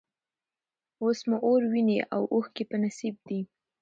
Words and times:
اوس 1.03 1.19
مو 1.29 1.37
اور، 1.45 1.61
ویني 1.71 1.97
او 2.15 2.21
اوښکي 2.33 2.63
په 2.69 2.75
نصیب 2.83 3.15
دي 3.27 3.39